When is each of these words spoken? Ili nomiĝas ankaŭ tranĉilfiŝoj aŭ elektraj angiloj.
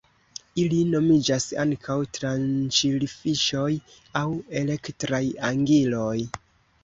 Ili 0.61 0.77
nomiĝas 0.93 1.43
ankaŭ 1.63 1.97
tranĉilfiŝoj 2.17 3.67
aŭ 4.21 4.25
elektraj 4.61 5.23
angiloj. 5.53 6.17